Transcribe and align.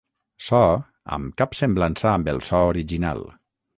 So 0.47 0.61
amb 1.17 1.35
cap 1.41 1.53
semblança 1.59 2.09
amb 2.13 2.33
el 2.33 2.41
so 2.49 2.63
original. 2.73 3.23